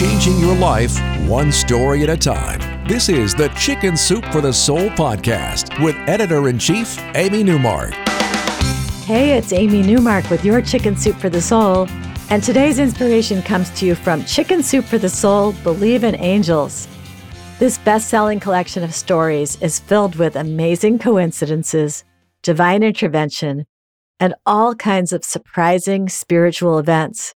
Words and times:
changing 0.00 0.38
your 0.38 0.56
life 0.56 0.98
one 1.28 1.52
story 1.52 2.02
at 2.02 2.08
a 2.08 2.16
time. 2.16 2.58
This 2.88 3.10
is 3.10 3.34
the 3.34 3.48
Chicken 3.48 3.98
Soup 3.98 4.24
for 4.32 4.40
the 4.40 4.50
Soul 4.50 4.88
podcast 4.88 5.78
with 5.84 5.94
editor 6.08 6.48
in 6.48 6.58
chief, 6.58 6.98
Amy 7.14 7.44
Newmark. 7.44 7.92
Hey, 9.04 9.36
it's 9.36 9.52
Amy 9.52 9.82
Newmark 9.82 10.30
with 10.30 10.42
your 10.42 10.62
Chicken 10.62 10.96
Soup 10.96 11.14
for 11.16 11.28
the 11.28 11.42
Soul. 11.42 11.86
And 12.30 12.42
today's 12.42 12.78
inspiration 12.78 13.42
comes 13.42 13.68
to 13.78 13.84
you 13.84 13.94
from 13.94 14.24
Chicken 14.24 14.62
Soup 14.62 14.86
for 14.86 14.96
the 14.96 15.10
Soul 15.10 15.52
Believe 15.62 16.02
in 16.02 16.14
Angels. 16.14 16.88
This 17.58 17.76
best 17.76 18.08
selling 18.08 18.40
collection 18.40 18.82
of 18.82 18.94
stories 18.94 19.60
is 19.60 19.80
filled 19.80 20.16
with 20.16 20.34
amazing 20.34 20.98
coincidences, 20.98 22.04
divine 22.42 22.82
intervention, 22.82 23.66
and 24.18 24.34
all 24.46 24.74
kinds 24.74 25.12
of 25.12 25.26
surprising 25.26 26.08
spiritual 26.08 26.78
events. 26.78 27.34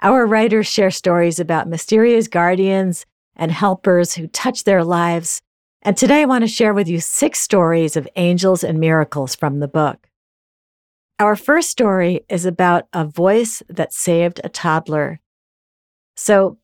Our 0.00 0.26
writers 0.26 0.68
share 0.68 0.92
stories 0.92 1.40
about 1.40 1.68
mysterious 1.68 2.28
guardians 2.28 3.04
and 3.34 3.50
helpers 3.50 4.14
who 4.14 4.28
touch 4.28 4.62
their 4.62 4.84
lives. 4.84 5.42
And 5.82 5.96
today 5.96 6.22
I 6.22 6.26
want 6.26 6.42
to 6.42 6.48
share 6.48 6.72
with 6.72 6.88
you 6.88 7.00
six 7.00 7.40
stories 7.40 7.96
of 7.96 8.08
angels 8.14 8.62
and 8.62 8.78
miracles 8.78 9.34
from 9.34 9.58
the 9.58 9.66
book. 9.66 10.08
Our 11.18 11.34
first 11.34 11.70
story 11.70 12.24
is 12.28 12.44
about 12.44 12.86
a 12.92 13.04
voice 13.04 13.60
that 13.68 13.92
saved 13.92 14.40
a 14.44 14.48
toddler. 14.48 15.18
So, 16.14 16.58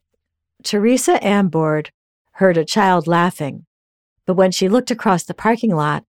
Teresa 0.62 1.18
Ambord 1.18 1.88
heard 2.32 2.56
a 2.56 2.64
child 2.64 3.08
laughing, 3.08 3.66
but 4.26 4.34
when 4.34 4.52
she 4.52 4.68
looked 4.68 4.92
across 4.92 5.24
the 5.24 5.34
parking 5.34 5.74
lot, 5.74 6.04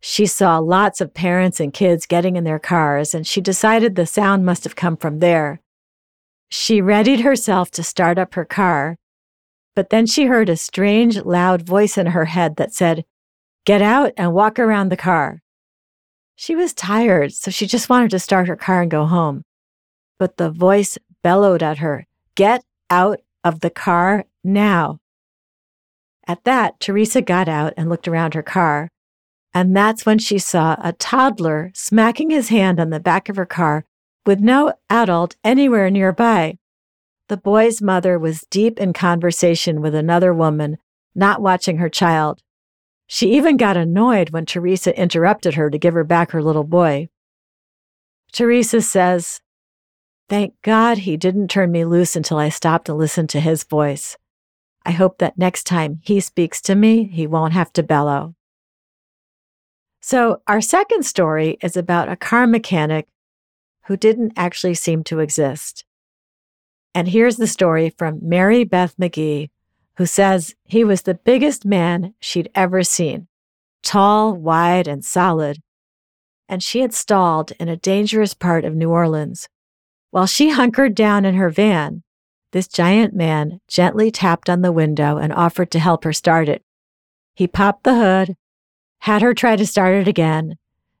she 0.00 0.26
saw 0.26 0.58
lots 0.58 1.00
of 1.00 1.14
parents 1.14 1.60
and 1.60 1.74
kids 1.74 2.06
getting 2.06 2.36
in 2.36 2.44
their 2.44 2.58
cars, 2.58 3.14
and 3.14 3.26
she 3.26 3.40
decided 3.40 3.96
the 3.96 4.06
sound 4.06 4.46
must 4.46 4.64
have 4.64 4.76
come 4.76 4.96
from 4.96 5.18
there. 5.18 5.60
She 6.48 6.80
readied 6.80 7.20
herself 7.20 7.70
to 7.72 7.82
start 7.82 8.18
up 8.18 8.34
her 8.34 8.44
car, 8.44 8.96
but 9.74 9.90
then 9.90 10.06
she 10.06 10.26
heard 10.26 10.48
a 10.48 10.56
strange, 10.56 11.18
loud 11.24 11.62
voice 11.62 11.98
in 11.98 12.06
her 12.06 12.26
head 12.26 12.56
that 12.56 12.72
said, 12.72 13.04
Get 13.64 13.82
out 13.82 14.12
and 14.16 14.34
walk 14.34 14.58
around 14.58 14.90
the 14.90 14.96
car. 14.96 15.42
She 16.36 16.54
was 16.54 16.72
tired, 16.72 17.32
so 17.32 17.50
she 17.50 17.66
just 17.66 17.88
wanted 17.88 18.10
to 18.10 18.18
start 18.18 18.48
her 18.48 18.56
car 18.56 18.82
and 18.82 18.90
go 18.90 19.06
home. 19.06 19.44
But 20.18 20.36
the 20.36 20.50
voice 20.50 20.98
bellowed 21.22 21.62
at 21.62 21.78
her, 21.78 22.06
Get 22.34 22.64
out 22.90 23.20
of 23.42 23.60
the 23.60 23.70
car 23.70 24.24
now. 24.42 24.98
At 26.26 26.44
that, 26.44 26.80
Teresa 26.80 27.20
got 27.20 27.48
out 27.48 27.74
and 27.76 27.88
looked 27.88 28.08
around 28.08 28.34
her 28.34 28.42
car. 28.42 28.88
And 29.52 29.76
that's 29.76 30.04
when 30.04 30.18
she 30.18 30.38
saw 30.38 30.76
a 30.82 30.92
toddler 30.92 31.70
smacking 31.74 32.30
his 32.30 32.48
hand 32.48 32.80
on 32.80 32.90
the 32.90 32.98
back 32.98 33.28
of 33.28 33.36
her 33.36 33.46
car 33.46 33.84
with 34.26 34.40
no 34.40 34.72
adult 34.90 35.36
anywhere 35.44 35.90
nearby. 35.90 36.58
The 37.28 37.36
boy's 37.36 37.80
mother 37.80 38.18
was 38.18 38.46
deep 38.50 38.78
in 38.78 38.92
conversation 38.92 39.80
with 39.80 39.94
another 39.94 40.34
woman, 40.34 40.78
not 41.14 41.40
watching 41.40 41.78
her 41.78 41.88
child. 41.88 42.42
She 43.06 43.34
even 43.34 43.56
got 43.56 43.76
annoyed 43.76 44.30
when 44.30 44.46
Teresa 44.46 44.98
interrupted 44.98 45.54
her 45.54 45.70
to 45.70 45.78
give 45.78 45.94
her 45.94 46.04
back 46.04 46.30
her 46.30 46.42
little 46.42 46.64
boy. 46.64 47.08
Teresa 48.32 48.80
says, 48.80 49.40
Thank 50.28 50.54
God 50.62 50.98
he 50.98 51.16
didn't 51.16 51.48
turn 51.48 51.70
me 51.70 51.84
loose 51.84 52.16
until 52.16 52.38
I 52.38 52.48
stopped 52.48 52.86
to 52.86 52.94
listen 52.94 53.26
to 53.28 53.40
his 53.40 53.64
voice. 53.64 54.16
I 54.86 54.90
hope 54.90 55.18
that 55.18 55.38
next 55.38 55.64
time 55.64 56.00
he 56.02 56.20
speaks 56.20 56.60
to 56.62 56.74
me, 56.74 57.04
he 57.04 57.26
won't 57.26 57.52
have 57.52 57.72
to 57.74 57.82
bellow. 57.82 58.34
So, 60.00 60.42
our 60.46 60.60
second 60.60 61.04
story 61.04 61.56
is 61.62 61.76
about 61.76 62.10
a 62.10 62.16
car 62.16 62.46
mechanic 62.46 63.06
who 63.86 63.96
didn't 63.96 64.32
actually 64.36 64.74
seem 64.74 65.04
to 65.04 65.20
exist. 65.20 65.84
And 66.94 67.08
here's 67.08 67.36
the 67.36 67.46
story 67.46 67.90
from 67.90 68.20
Mary 68.22 68.64
Beth 68.64 68.96
McGee, 68.96 69.50
who 69.96 70.06
says 70.06 70.54
he 70.64 70.84
was 70.84 71.02
the 71.02 71.14
biggest 71.14 71.64
man 71.64 72.14
she'd 72.20 72.50
ever 72.54 72.82
seen 72.82 73.28
tall, 73.82 74.32
wide, 74.34 74.88
and 74.88 75.04
solid. 75.04 75.58
And 76.48 76.62
she 76.62 76.80
had 76.80 76.94
stalled 76.94 77.52
in 77.60 77.68
a 77.68 77.76
dangerous 77.76 78.32
part 78.32 78.64
of 78.64 78.74
New 78.74 78.90
Orleans. 78.90 79.48
While 80.10 80.26
she 80.26 80.50
hunkered 80.50 80.94
down 80.94 81.26
in 81.26 81.34
her 81.34 81.50
van, 81.50 82.02
this 82.52 82.66
giant 82.66 83.14
man 83.14 83.60
gently 83.68 84.10
tapped 84.10 84.48
on 84.48 84.62
the 84.62 84.72
window 84.72 85.18
and 85.18 85.32
offered 85.32 85.70
to 85.72 85.78
help 85.78 86.04
her 86.04 86.12
start 86.12 86.48
it. 86.48 86.62
He 87.34 87.46
popped 87.46 87.84
the 87.84 87.96
hood, 87.96 88.36
had 89.00 89.22
her 89.22 89.34
try 89.34 89.56
to 89.56 89.66
start 89.66 89.96
it 89.96 90.08
again, 90.08 90.56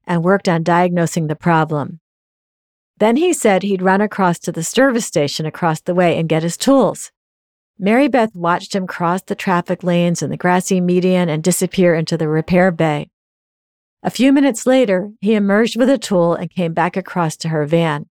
and 0.06 0.24
worked 0.24 0.48
on 0.48 0.62
diagnosing 0.62 1.28
the 1.28 1.36
problem. 1.36 2.00
Then 2.98 3.16
he 3.16 3.32
said 3.32 3.62
he'd 3.62 3.82
run 3.82 4.00
across 4.00 4.38
to 4.40 4.52
the 4.52 4.62
service 4.62 5.06
station 5.06 5.46
across 5.46 5.80
the 5.80 5.94
way 5.94 6.18
and 6.18 6.28
get 6.28 6.42
his 6.42 6.56
tools. 6.56 7.10
Mary 7.78 8.06
Beth 8.06 8.34
watched 8.36 8.74
him 8.74 8.86
cross 8.86 9.22
the 9.22 9.34
traffic 9.34 9.82
lanes 9.82 10.22
and 10.22 10.32
the 10.32 10.36
grassy 10.36 10.80
median 10.80 11.28
and 11.28 11.42
disappear 11.42 11.94
into 11.94 12.16
the 12.16 12.28
repair 12.28 12.70
bay. 12.70 13.10
A 14.02 14.10
few 14.10 14.32
minutes 14.32 14.66
later, 14.66 15.10
he 15.20 15.34
emerged 15.34 15.76
with 15.76 15.88
a 15.88 15.98
tool 15.98 16.34
and 16.34 16.50
came 16.50 16.72
back 16.72 16.96
across 16.96 17.36
to 17.38 17.48
her 17.48 17.66
van. 17.66 18.06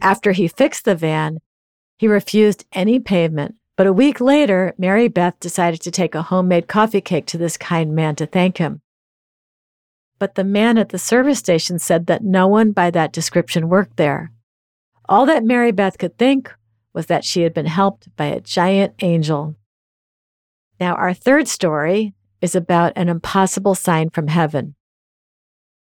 After 0.00 0.32
he 0.32 0.46
fixed 0.46 0.84
the 0.84 0.94
van, 0.94 1.38
he 1.96 2.06
refused 2.06 2.66
any 2.72 2.98
payment, 2.98 3.54
but 3.76 3.86
a 3.86 3.92
week 3.92 4.20
later, 4.20 4.74
Mary 4.76 5.08
Beth 5.08 5.40
decided 5.40 5.80
to 5.82 5.90
take 5.90 6.14
a 6.14 6.22
homemade 6.22 6.68
coffee 6.68 7.00
cake 7.00 7.26
to 7.26 7.38
this 7.38 7.56
kind 7.56 7.94
man 7.94 8.14
to 8.16 8.26
thank 8.26 8.58
him. 8.58 8.82
But 10.18 10.34
the 10.34 10.44
man 10.44 10.78
at 10.78 10.90
the 10.90 10.98
service 10.98 11.38
station 11.38 11.78
said 11.78 12.06
that 12.06 12.24
no 12.24 12.48
one 12.48 12.72
by 12.72 12.90
that 12.90 13.12
description 13.12 13.68
worked 13.68 13.96
there. 13.96 14.32
All 15.08 15.26
that 15.26 15.44
Mary 15.44 15.72
Beth 15.72 15.98
could 15.98 16.18
think 16.18 16.52
was 16.92 17.06
that 17.06 17.24
she 17.24 17.42
had 17.42 17.52
been 17.52 17.66
helped 17.66 18.14
by 18.16 18.26
a 18.26 18.40
giant 18.40 18.94
angel. 19.02 19.56
Now, 20.80 20.94
our 20.94 21.12
third 21.12 21.48
story 21.48 22.14
is 22.40 22.54
about 22.54 22.92
an 22.96 23.08
impossible 23.08 23.74
sign 23.74 24.10
from 24.10 24.28
heaven. 24.28 24.74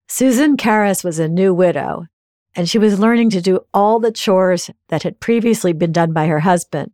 Susan 0.08 0.56
Karras 0.56 1.02
was 1.02 1.18
a 1.18 1.28
new 1.28 1.54
widow, 1.54 2.06
and 2.54 2.68
she 2.68 2.78
was 2.78 3.00
learning 3.00 3.30
to 3.30 3.40
do 3.40 3.60
all 3.72 3.98
the 3.98 4.12
chores 4.12 4.70
that 4.88 5.02
had 5.02 5.20
previously 5.20 5.72
been 5.72 5.92
done 5.92 6.12
by 6.12 6.26
her 6.26 6.40
husband. 6.40 6.92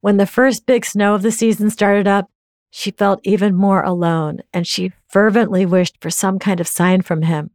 When 0.00 0.16
the 0.16 0.26
first 0.26 0.66
big 0.66 0.84
snow 0.84 1.14
of 1.14 1.22
the 1.22 1.32
season 1.32 1.70
started 1.70 2.06
up, 2.06 2.30
she 2.70 2.90
felt 2.90 3.20
even 3.24 3.54
more 3.54 3.82
alone, 3.82 4.40
and 4.52 4.66
she 4.66 4.92
fervently 5.16 5.64
wished 5.64 5.96
for 5.98 6.10
some 6.10 6.38
kind 6.38 6.60
of 6.60 6.68
sign 6.68 7.00
from 7.00 7.22
him. 7.22 7.48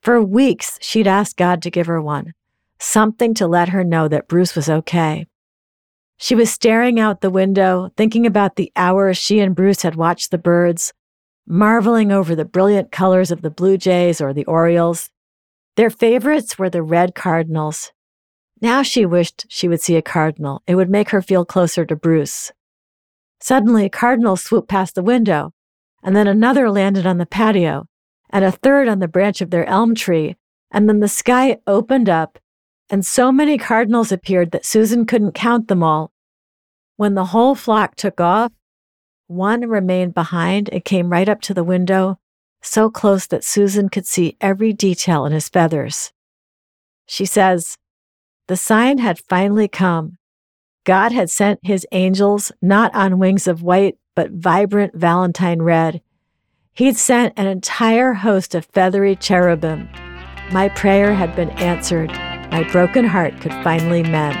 For 0.00 0.22
weeks, 0.22 0.78
she'd 0.80 1.08
asked 1.08 1.36
God 1.36 1.60
to 1.62 1.72
give 1.72 1.88
her 1.88 2.00
one, 2.00 2.34
something 2.78 3.34
to 3.34 3.48
let 3.48 3.70
her 3.70 3.82
know 3.82 4.06
that 4.06 4.28
Bruce 4.28 4.54
was 4.54 4.70
okay. 4.70 5.26
She 6.18 6.36
was 6.36 6.52
staring 6.52 7.00
out 7.00 7.20
the 7.20 7.30
window, 7.30 7.90
thinking 7.96 8.26
about 8.26 8.54
the 8.54 8.70
hours 8.76 9.18
she 9.18 9.40
and 9.40 9.56
Bruce 9.56 9.82
had 9.82 9.96
watched 9.96 10.30
the 10.30 10.38
birds, 10.38 10.92
marveling 11.48 12.12
over 12.12 12.36
the 12.36 12.44
brilliant 12.44 12.92
colors 12.92 13.32
of 13.32 13.42
the 13.42 13.50
blue 13.50 13.76
jays 13.76 14.20
or 14.20 14.32
the 14.32 14.44
orioles. 14.44 15.10
Their 15.74 15.90
favorites 15.90 16.60
were 16.60 16.70
the 16.70 16.84
red 16.84 17.12
cardinals. 17.12 17.90
Now 18.60 18.84
she 18.84 19.04
wished 19.04 19.46
she 19.48 19.66
would 19.66 19.80
see 19.80 19.96
a 19.96 20.00
cardinal. 20.16 20.62
It 20.68 20.76
would 20.76 20.90
make 20.90 21.08
her 21.08 21.22
feel 21.22 21.44
closer 21.44 21.84
to 21.86 21.96
Bruce. 21.96 22.52
Suddenly, 23.40 23.86
a 23.86 23.90
cardinal 23.90 24.36
swooped 24.36 24.68
past 24.68 24.94
the 24.94 25.02
window, 25.02 25.54
and 26.02 26.14
then 26.14 26.26
another 26.26 26.70
landed 26.70 27.06
on 27.06 27.18
the 27.18 27.26
patio, 27.26 27.86
and 28.30 28.44
a 28.44 28.52
third 28.52 28.88
on 28.88 28.98
the 28.98 29.08
branch 29.08 29.40
of 29.40 29.50
their 29.50 29.66
elm 29.66 29.94
tree, 29.94 30.36
and 30.70 30.88
then 30.88 31.00
the 31.00 31.08
sky 31.08 31.58
opened 31.66 32.08
up, 32.08 32.38
and 32.90 33.04
so 33.04 33.32
many 33.32 33.58
cardinals 33.58 34.12
appeared 34.12 34.50
that 34.50 34.64
Susan 34.64 35.06
couldn't 35.06 35.32
count 35.32 35.68
them 35.68 35.82
all. 35.82 36.12
When 36.96 37.14
the 37.14 37.26
whole 37.26 37.54
flock 37.54 37.94
took 37.96 38.20
off, 38.20 38.52
one 39.26 39.68
remained 39.68 40.14
behind 40.14 40.68
and 40.70 40.84
came 40.84 41.10
right 41.10 41.28
up 41.28 41.40
to 41.42 41.54
the 41.54 41.64
window, 41.64 42.18
so 42.62 42.90
close 42.90 43.26
that 43.26 43.44
Susan 43.44 43.88
could 43.88 44.06
see 44.06 44.36
every 44.40 44.72
detail 44.72 45.24
in 45.26 45.32
his 45.32 45.48
feathers. 45.48 46.12
She 47.06 47.24
says, 47.24 47.76
The 48.46 48.56
sign 48.56 48.98
had 48.98 49.18
finally 49.18 49.68
come, 49.68 50.18
God 50.88 51.12
had 51.12 51.28
sent 51.28 51.60
his 51.62 51.86
angels 51.92 52.50
not 52.62 52.94
on 52.94 53.18
wings 53.18 53.46
of 53.46 53.62
white, 53.62 53.98
but 54.18 54.32
vibrant 54.32 54.92
valentine 54.96 55.62
red. 55.62 56.02
He'd 56.74 56.96
sent 56.96 57.34
an 57.36 57.46
entire 57.46 58.14
host 58.14 58.52
of 58.56 58.64
feathery 58.64 59.14
cherubim. 59.14 59.88
My 60.50 60.70
prayer 60.70 61.14
had 61.14 61.36
been 61.36 61.50
answered. 61.50 62.10
my 62.50 62.68
broken 62.72 63.04
heart 63.04 63.40
could 63.40 63.52
finally 63.62 64.02
mend. 64.02 64.36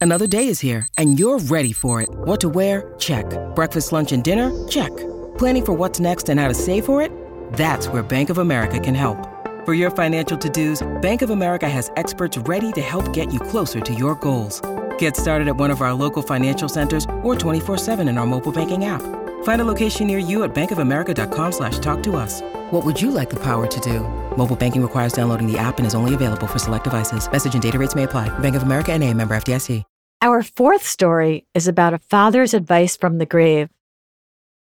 Another 0.00 0.28
day 0.28 0.46
is 0.46 0.60
here, 0.60 0.86
and 0.96 1.18
you're 1.18 1.40
ready 1.40 1.72
for 1.72 2.00
it. 2.00 2.08
What 2.12 2.38
to 2.42 2.48
wear? 2.48 2.94
Check. 3.00 3.26
Breakfast, 3.56 3.90
lunch, 3.90 4.12
and 4.12 4.22
dinner? 4.22 4.52
Check. 4.68 4.92
Planning 5.36 5.64
for 5.64 5.72
what's 5.72 5.98
next 5.98 6.28
and 6.28 6.38
how 6.38 6.46
to 6.46 6.54
save 6.54 6.84
for 6.84 7.02
it? 7.02 7.10
That's 7.54 7.88
where 7.88 8.04
Bank 8.04 8.30
of 8.30 8.38
America 8.38 8.78
can 8.78 8.94
help. 8.94 9.18
For 9.64 9.74
your 9.74 9.90
financial 9.90 10.38
to-dos, 10.38 10.86
Bank 11.02 11.22
of 11.22 11.30
America 11.30 11.68
has 11.68 11.90
experts 11.96 12.38
ready 12.38 12.70
to 12.70 12.80
help 12.80 13.12
get 13.12 13.32
you 13.32 13.40
closer 13.40 13.80
to 13.80 13.92
your 13.92 14.14
goals. 14.14 14.62
Get 14.98 15.16
started 15.16 15.46
at 15.46 15.56
one 15.56 15.70
of 15.70 15.80
our 15.80 15.94
local 15.94 16.22
financial 16.22 16.68
centers 16.68 17.04
or 17.22 17.36
24-7 17.36 18.08
in 18.08 18.18
our 18.18 18.26
mobile 18.26 18.50
banking 18.50 18.86
app. 18.86 19.02
Find 19.44 19.60
a 19.60 19.64
location 19.64 20.08
near 20.08 20.18
you 20.18 20.42
at 20.42 20.52
bankofamerica.com 20.52 21.52
slash 21.52 21.78
talk 21.78 22.02
to 22.02 22.16
us. 22.16 22.40
What 22.72 22.84
would 22.84 23.00
you 23.00 23.12
like 23.12 23.30
the 23.30 23.40
power 23.40 23.68
to 23.68 23.80
do? 23.80 24.00
Mobile 24.36 24.56
banking 24.56 24.82
requires 24.82 25.12
downloading 25.12 25.46
the 25.46 25.58
app 25.58 25.78
and 25.78 25.86
is 25.86 25.94
only 25.94 26.14
available 26.14 26.48
for 26.48 26.58
select 26.58 26.84
devices. 26.84 27.30
Message 27.30 27.54
and 27.54 27.62
data 27.62 27.78
rates 27.78 27.94
may 27.94 28.02
apply. 28.02 28.36
Bank 28.40 28.56
of 28.56 28.64
America 28.64 28.92
and 28.92 29.04
a 29.04 29.14
member 29.14 29.36
FDIC. 29.36 29.84
Our 30.22 30.44
fourth 30.44 30.84
story 30.84 31.46
is 31.52 31.66
about 31.66 31.94
a 31.94 31.98
father's 31.98 32.54
advice 32.54 32.96
from 32.96 33.18
the 33.18 33.26
grave. 33.26 33.70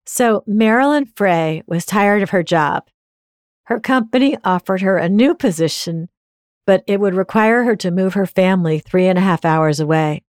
So 0.05 0.45
Marilyn 0.47 1.07
Frey 1.07 1.63
was 1.67 1.87
tired 1.87 2.23
of 2.23 2.31
her 2.31 2.43
job. 2.43 2.91
Her 3.65 3.81
company 3.81 4.37
offered 4.45 4.83
her 4.83 4.99
a 4.99 5.09
new 5.09 5.35
position, 5.35 6.11
but 6.69 6.85
it 6.87 7.01
would 7.01 7.15
require 7.15 7.65
her 7.65 7.75
to 7.75 7.91
move 7.91 8.13
her 8.13 8.27
family 8.27 8.79
three 8.79 9.07
and 9.07 9.17
a 9.17 9.23
half 9.23 9.43
hours 9.47 9.81
away. 9.81 10.23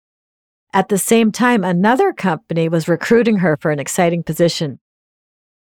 At 0.70 0.90
the 0.90 0.98
same 0.98 1.32
time, 1.32 1.64
another 1.64 2.12
company 2.12 2.68
was 2.68 2.88
recruiting 2.88 3.38
her 3.38 3.56
for 3.56 3.70
an 3.70 3.78
exciting 3.78 4.22
position. 4.22 4.78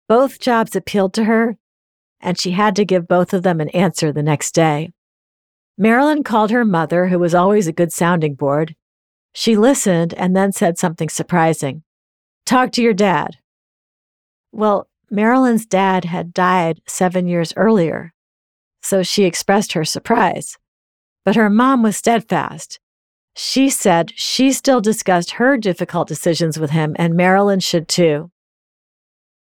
Both 0.06 0.38
jobs 0.38 0.76
appealed 0.76 1.12
to 1.14 1.24
her, 1.24 1.56
and 2.20 2.38
she 2.38 2.52
had 2.52 2.76
to 2.76 2.84
give 2.84 3.08
both 3.08 3.34
of 3.34 3.42
them 3.42 3.60
an 3.60 3.70
answer 3.70 4.12
the 4.12 4.22
next 4.22 4.52
day. 4.52 4.92
Marilyn 5.76 6.22
called 6.22 6.52
her 6.52 6.64
mother, 6.64 7.08
who 7.08 7.18
was 7.18 7.34
always 7.34 7.66
a 7.66 7.72
good 7.72 7.92
sounding 7.92 8.36
board. 8.36 8.76
She 9.34 9.56
listened 9.56 10.14
and 10.14 10.36
then 10.36 10.52
said 10.52 10.78
something 10.78 11.08
surprising. 11.08 11.82
Talk 12.46 12.70
to 12.72 12.82
your 12.82 12.94
dad. 12.94 13.38
Well, 14.52 14.88
Marilyn's 15.10 15.66
dad 15.66 16.04
had 16.04 16.32
died 16.32 16.80
seven 16.86 17.26
years 17.26 17.52
earlier, 17.56 18.14
so 18.80 19.02
she 19.02 19.24
expressed 19.24 19.72
her 19.72 19.84
surprise. 19.84 20.58
But 21.24 21.36
her 21.36 21.50
mom 21.50 21.82
was 21.82 21.96
steadfast. 21.96 22.80
She 23.36 23.70
said 23.70 24.12
she 24.16 24.52
still 24.52 24.80
discussed 24.80 25.32
her 25.32 25.56
difficult 25.56 26.08
decisions 26.08 26.58
with 26.58 26.70
him, 26.70 26.96
and 26.98 27.14
Marilyn 27.14 27.60
should 27.60 27.88
too. 27.88 28.30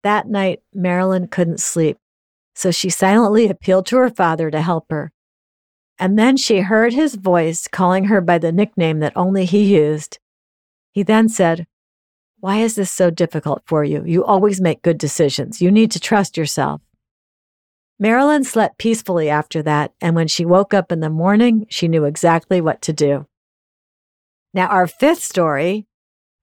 That 0.02 0.29
night, 0.29 0.61
Marilyn 0.75 1.29
couldn't 1.29 1.61
sleep, 1.61 1.99
so 2.55 2.70
she 2.70 2.90
silently 2.90 3.49
appealed 3.49 3.87
to 3.87 3.99
her 3.99 4.11
father 4.11 4.50
to 4.50 4.61
help 4.61 4.87
her. 4.90 5.12
And 5.99 6.19
then 6.19 6.37
she 6.37 6.61
heard 6.61 6.93
his 6.93 7.14
voice 7.14 7.69
calling 7.69 8.05
her 8.06 8.20
by 8.20 8.38
the 8.38 8.52
nickname 8.52 8.99
that 9.00 9.17
only 9.17 9.44
he 9.44 9.76
used. 9.76 10.19
He 10.93 11.02
then 11.02 11.28
said, 11.28 11.67
Why 12.40 12.58
is 12.58 12.75
this 12.75 12.90
so 12.90 13.11
difficult 13.11 13.62
for 13.67 13.85
you? 13.85 14.02
You 14.05 14.25
always 14.25 14.61
make 14.61 14.82
good 14.82 14.99
decisions. 14.99 15.62
You 15.62 15.70
need 15.70 15.90
to 15.93 16.00
trust 16.00 16.37
yourself. 16.37 16.81
Marilyn 17.99 18.44
slept 18.44 18.79
peacefully 18.79 19.29
after 19.29 19.62
that, 19.62 19.93
and 20.00 20.17
when 20.17 20.29
she 20.29 20.44
woke 20.44 20.75
up 20.75 20.91
in 20.91 21.00
the 21.00 21.11
morning, 21.11 21.67
she 21.69 21.89
knew 21.89 22.05
exactly 22.05 22.61
what 22.61 22.83
to 22.83 22.93
do. 22.93 23.27
Now, 24.55 24.67
our 24.67 24.87
fifth 24.87 25.23
story 25.23 25.87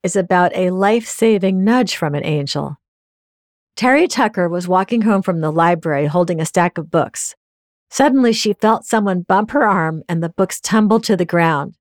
is 0.04 0.16
about 0.16 0.56
a 0.56 0.70
life 0.72 1.08
saving 1.08 1.64
nudge 1.64 1.96
from 1.96 2.16
an 2.16 2.26
angel. 2.26 2.78
Terry 3.76 4.08
Tucker 4.08 4.50
was 4.50 4.68
walking 4.68 5.02
home 5.02 5.22
from 5.22 5.42
the 5.42 5.52
library 5.52 6.08
holding 6.08 6.40
a 6.40 6.46
stack 6.46 6.78
of 6.78 6.92
books. 6.92 7.36
Suddenly, 7.90 8.34
she 8.34 8.54
felt 8.54 8.86
someone 8.86 9.22
bump 9.22 9.52
her 9.52 9.68
arm 9.68 10.04
and 10.08 10.22
the 10.22 10.30
books 10.30 10.60
tumbled 10.60 11.04
to 11.06 11.16
the 11.16 11.26
ground. 11.26 11.76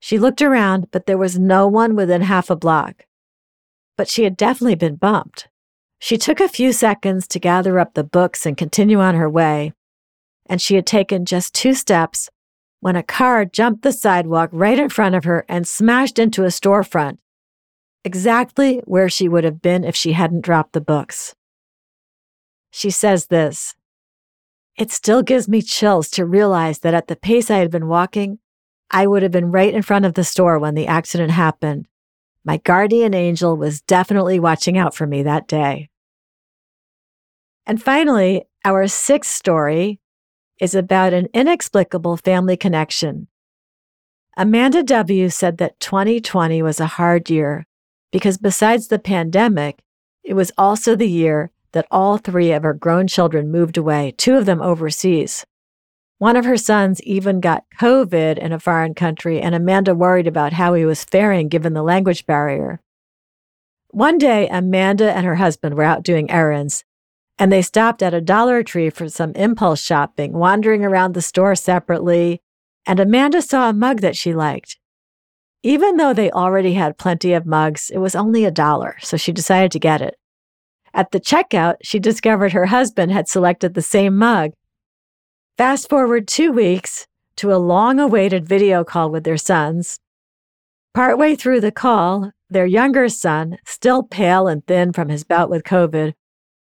She 0.00 0.18
looked 0.18 0.42
around, 0.42 0.90
but 0.90 1.06
there 1.06 1.18
was 1.18 1.38
no 1.38 1.66
one 1.66 1.96
within 1.96 2.22
half 2.22 2.50
a 2.50 2.56
block. 2.56 3.04
But 3.96 4.08
she 4.08 4.24
had 4.24 4.36
definitely 4.36 4.74
been 4.74 4.96
bumped. 4.96 5.48
She 5.98 6.18
took 6.18 6.40
a 6.40 6.48
few 6.48 6.72
seconds 6.72 7.26
to 7.28 7.38
gather 7.38 7.78
up 7.78 7.94
the 7.94 8.04
books 8.04 8.44
and 8.44 8.56
continue 8.56 9.00
on 9.00 9.14
her 9.14 9.28
way. 9.28 9.72
And 10.46 10.60
she 10.60 10.74
had 10.74 10.86
taken 10.86 11.24
just 11.24 11.54
two 11.54 11.74
steps 11.74 12.28
when 12.80 12.96
a 12.96 13.02
car 13.02 13.46
jumped 13.46 13.82
the 13.82 13.92
sidewalk 13.92 14.50
right 14.52 14.78
in 14.78 14.90
front 14.90 15.14
of 15.14 15.24
her 15.24 15.46
and 15.48 15.66
smashed 15.66 16.18
into 16.18 16.44
a 16.44 16.48
storefront, 16.48 17.16
exactly 18.04 18.82
where 18.84 19.08
she 19.08 19.26
would 19.28 19.44
have 19.44 19.62
been 19.62 19.84
if 19.84 19.96
she 19.96 20.12
hadn't 20.12 20.42
dropped 20.42 20.74
the 20.74 20.80
books. 20.82 21.34
She 22.70 22.90
says 22.90 23.28
this 23.28 23.74
it 24.76 24.90
still 24.90 25.22
gives 25.22 25.48
me 25.48 25.62
chills 25.62 26.10
to 26.10 26.26
realize 26.26 26.80
that 26.80 26.94
at 26.94 27.06
the 27.06 27.16
pace 27.16 27.50
I 27.50 27.58
had 27.58 27.70
been 27.70 27.86
walking, 27.86 28.38
I 28.90 29.06
would 29.06 29.22
have 29.22 29.32
been 29.32 29.52
right 29.52 29.72
in 29.72 29.82
front 29.82 30.04
of 30.04 30.14
the 30.14 30.24
store 30.24 30.58
when 30.58 30.74
the 30.74 30.86
accident 30.86 31.30
happened. 31.30 31.86
My 32.44 32.58
guardian 32.58 33.14
angel 33.14 33.56
was 33.56 33.80
definitely 33.80 34.38
watching 34.38 34.76
out 34.76 34.94
for 34.94 35.06
me 35.06 35.22
that 35.22 35.48
day. 35.48 35.88
And 37.66 37.82
finally, 37.82 38.44
our 38.64 38.86
sixth 38.86 39.30
story 39.30 40.00
is 40.60 40.74
about 40.74 41.14
an 41.14 41.28
inexplicable 41.32 42.18
family 42.18 42.56
connection. 42.56 43.28
Amanda 44.36 44.82
W. 44.82 45.28
said 45.30 45.58
that 45.58 45.80
2020 45.80 46.60
was 46.62 46.80
a 46.80 46.86
hard 46.86 47.30
year 47.30 47.66
because 48.12 48.36
besides 48.36 48.88
the 48.88 48.98
pandemic, 48.98 49.80
it 50.22 50.34
was 50.34 50.52
also 50.58 50.94
the 50.94 51.08
year 51.08 51.50
that 51.72 51.86
all 51.90 52.18
three 52.18 52.52
of 52.52 52.62
her 52.62 52.74
grown 52.74 53.06
children 53.06 53.50
moved 53.50 53.76
away, 53.76 54.14
two 54.16 54.36
of 54.36 54.46
them 54.46 54.60
overseas. 54.60 55.44
One 56.24 56.36
of 56.36 56.46
her 56.46 56.56
sons 56.56 57.02
even 57.02 57.40
got 57.40 57.66
COVID 57.78 58.38
in 58.38 58.50
a 58.50 58.58
foreign 58.58 58.94
country, 58.94 59.42
and 59.42 59.54
Amanda 59.54 59.94
worried 59.94 60.26
about 60.26 60.54
how 60.54 60.72
he 60.72 60.86
was 60.86 61.04
faring 61.04 61.50
given 61.50 61.74
the 61.74 61.82
language 61.82 62.24
barrier. 62.24 62.80
One 63.90 64.16
day, 64.16 64.48
Amanda 64.48 65.14
and 65.14 65.26
her 65.26 65.34
husband 65.34 65.74
were 65.74 65.82
out 65.82 66.02
doing 66.02 66.30
errands, 66.30 66.82
and 67.38 67.52
they 67.52 67.60
stopped 67.60 68.02
at 68.02 68.14
a 68.14 68.22
Dollar 68.22 68.62
Tree 68.62 68.88
for 68.88 69.06
some 69.10 69.32
impulse 69.32 69.82
shopping, 69.82 70.32
wandering 70.32 70.82
around 70.82 71.12
the 71.12 71.20
store 71.20 71.54
separately, 71.54 72.40
and 72.86 72.98
Amanda 72.98 73.42
saw 73.42 73.68
a 73.68 73.74
mug 73.74 74.00
that 74.00 74.16
she 74.16 74.32
liked. 74.32 74.78
Even 75.62 75.98
though 75.98 76.14
they 76.14 76.30
already 76.30 76.72
had 76.72 76.96
plenty 76.96 77.34
of 77.34 77.44
mugs, 77.44 77.90
it 77.90 77.98
was 77.98 78.14
only 78.14 78.46
a 78.46 78.50
dollar, 78.50 78.96
so 79.02 79.18
she 79.18 79.30
decided 79.30 79.72
to 79.72 79.78
get 79.78 80.00
it. 80.00 80.16
At 80.94 81.10
the 81.10 81.20
checkout, 81.20 81.74
she 81.82 81.98
discovered 81.98 82.54
her 82.54 82.64
husband 82.64 83.12
had 83.12 83.28
selected 83.28 83.74
the 83.74 83.82
same 83.82 84.16
mug. 84.16 84.52
Fast 85.56 85.88
forward 85.88 86.26
two 86.26 86.50
weeks 86.50 87.06
to 87.36 87.52
a 87.52 87.62
long 87.62 88.00
awaited 88.00 88.44
video 88.44 88.82
call 88.82 89.08
with 89.08 89.22
their 89.22 89.36
sons. 89.36 90.00
Partway 90.92 91.36
through 91.36 91.60
the 91.60 91.70
call, 91.70 92.32
their 92.50 92.66
younger 92.66 93.08
son, 93.08 93.58
still 93.64 94.02
pale 94.02 94.48
and 94.48 94.66
thin 94.66 94.92
from 94.92 95.10
his 95.10 95.22
bout 95.22 95.48
with 95.48 95.62
COVID, 95.62 96.14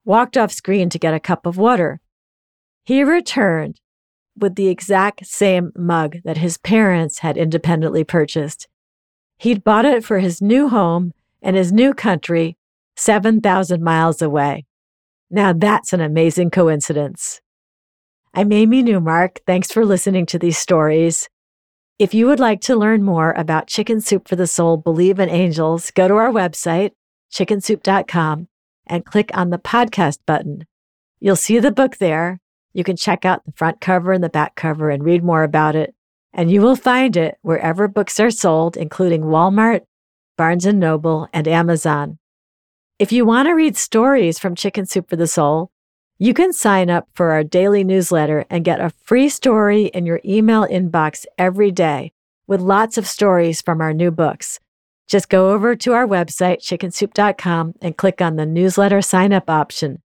walked 0.05 0.37
off 0.37 0.51
screen 0.51 0.91
to 0.91 0.99
get 0.99 1.15
a 1.15 1.21
cup 1.21 1.47
of 1.47 1.57
water. 1.57 2.01
He 2.83 3.05
returned 3.05 3.81
with 4.37 4.57
the 4.57 4.67
exact 4.67 5.25
same 5.25 5.71
mug 5.77 6.17
that 6.25 6.39
his 6.39 6.59
parents 6.59 7.21
had 7.21 7.37
independently 7.37 8.03
purchased. 8.03 8.67
He'd 9.39 9.63
bought 9.63 9.85
it 9.85 10.05
for 10.05 10.19
his 10.19 10.43
new 10.43 10.69
home 10.69 11.13
and 11.41 11.55
his 11.55 11.71
new 11.71 11.95
country 11.95 12.57
7,000 12.97 13.85
miles 13.85 14.21
away. 14.21 14.67
Now 15.31 15.53
that's 15.53 15.93
an 15.93 16.01
amazing 16.01 16.51
coincidence. 16.51 17.41
I'm 18.33 18.53
Amy 18.53 18.85
Newmark. 18.85 19.41
Thanks 19.45 19.73
for 19.73 19.85
listening 19.85 20.25
to 20.27 20.39
these 20.39 20.57
stories. 20.57 21.29
If 21.99 22.15
you 22.15 22.27
would 22.27 22.39
like 22.39 22.61
to 22.63 22.77
learn 22.77 23.03
more 23.03 23.33
about 23.33 23.67
Chicken 23.67 24.01
Soup 24.01 24.29
for 24.29 24.37
the 24.37 24.47
Soul 24.47 24.77
Believe 24.77 25.19
in 25.19 25.29
Angels, 25.29 25.91
go 25.91 26.07
to 26.07 26.15
our 26.15 26.31
website, 26.31 26.93
chickensoup.com, 27.33 28.47
and 28.87 29.05
click 29.05 29.33
on 29.35 29.51
the 29.51 29.59
podcast 29.59 30.21
button. 30.27 30.65
You'll 31.19 31.35
see 31.35 31.59
the 31.59 31.73
book 31.73 31.97
there. 31.97 32.39
You 32.73 32.85
can 32.85 32.95
check 32.97 33.25
out 33.25 33.45
the 33.45 33.53
front 33.53 33.81
cover 33.81 34.13
and 34.13 34.23
the 34.23 34.29
back 34.29 34.55
cover 34.55 34.91
and 34.91 35.03
read 35.03 35.25
more 35.25 35.43
about 35.43 35.75
it. 35.75 35.93
And 36.33 36.53
you 36.53 36.63
will 36.63 36.77
find 36.77 37.17
it 37.17 37.37
wherever 37.43 37.89
books 37.89 38.21
are 38.21 38.31
sold, 38.31 38.77
including 38.77 39.23
Walmart, 39.23 39.81
Barnes 40.39 40.67
Noble, 40.67 41.29
and 41.33 41.49
Amazon. 41.49 42.19
If 43.01 43.11
you 43.11 43.25
want 43.25 43.49
to 43.49 43.55
read 43.55 43.77
stories 43.77 44.39
from 44.39 44.55
Chicken 44.55 44.87
Soup 44.87 45.11
for 45.11 45.17
the 45.17 45.27
Soul, 45.27 45.73
you 46.23 46.35
can 46.35 46.53
sign 46.53 46.91
up 46.91 47.09
for 47.15 47.31
our 47.31 47.43
daily 47.43 47.83
newsletter 47.83 48.45
and 48.51 48.63
get 48.63 48.79
a 48.79 48.93
free 49.05 49.31
story 49.31 49.87
in 49.87 50.05
your 50.05 50.21
email 50.23 50.67
inbox 50.67 51.25
every 51.39 51.71
day 51.71 52.13
with 52.47 52.61
lots 52.61 52.99
of 52.99 53.07
stories 53.07 53.63
from 53.63 53.81
our 53.81 53.95
new 53.95 54.11
books. 54.11 54.61
Just 55.07 55.31
go 55.31 55.51
over 55.51 55.75
to 55.77 55.95
our 55.95 56.07
website, 56.07 56.59
chickensoup.com, 56.59 57.73
and 57.81 57.97
click 57.97 58.21
on 58.21 58.37
the 58.37 58.45
newsletter 58.45 59.01
sign 59.01 59.33
up 59.33 59.49
option. 59.49 60.03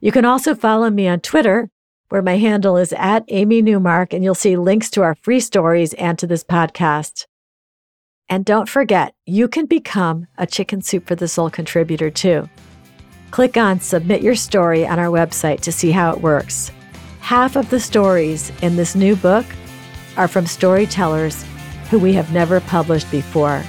You 0.00 0.12
can 0.12 0.24
also 0.24 0.54
follow 0.54 0.88
me 0.88 1.08
on 1.08 1.18
Twitter, 1.18 1.68
where 2.10 2.22
my 2.22 2.36
handle 2.36 2.76
is 2.76 2.92
at 2.92 3.24
Amy 3.26 3.60
Newmark, 3.60 4.12
and 4.12 4.22
you'll 4.22 4.36
see 4.36 4.56
links 4.56 4.88
to 4.90 5.02
our 5.02 5.16
free 5.16 5.40
stories 5.40 5.94
and 5.94 6.16
to 6.20 6.28
this 6.28 6.44
podcast. 6.44 7.26
And 8.28 8.44
don't 8.44 8.68
forget, 8.68 9.14
you 9.24 9.48
can 9.48 9.66
become 9.66 10.28
a 10.38 10.46
Chicken 10.46 10.80
Soup 10.80 11.04
for 11.04 11.16
the 11.16 11.26
Soul 11.26 11.50
contributor 11.50 12.08
too. 12.08 12.48
Click 13.36 13.58
on 13.58 13.80
Submit 13.80 14.22
Your 14.22 14.34
Story 14.34 14.86
on 14.86 14.98
our 14.98 15.08
website 15.10 15.60
to 15.60 15.70
see 15.70 15.90
how 15.90 16.10
it 16.10 16.22
works. 16.22 16.72
Half 17.20 17.56
of 17.56 17.68
the 17.68 17.78
stories 17.78 18.50
in 18.62 18.76
this 18.76 18.94
new 18.94 19.14
book 19.14 19.44
are 20.16 20.26
from 20.26 20.46
storytellers 20.46 21.44
who 21.90 21.98
we 21.98 22.14
have 22.14 22.32
never 22.32 22.60
published 22.62 23.10
before. 23.10 23.62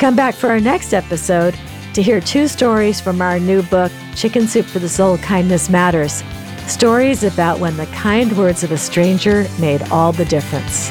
Come 0.00 0.16
back 0.16 0.34
for 0.34 0.50
our 0.50 0.58
next 0.58 0.94
episode 0.94 1.54
to 1.94 2.02
hear 2.02 2.20
two 2.20 2.48
stories 2.48 3.00
from 3.00 3.22
our 3.22 3.38
new 3.38 3.62
book, 3.62 3.92
Chicken 4.16 4.48
Soup 4.48 4.66
for 4.66 4.80
the 4.80 4.88
Soul 4.88 5.16
Kindness 5.18 5.70
Matters. 5.70 6.24
Stories 6.66 7.22
about 7.22 7.60
when 7.60 7.76
the 7.76 7.86
kind 7.86 8.36
words 8.36 8.64
of 8.64 8.72
a 8.72 8.78
stranger 8.78 9.46
made 9.60 9.82
all 9.92 10.10
the 10.10 10.24
difference. 10.24 10.90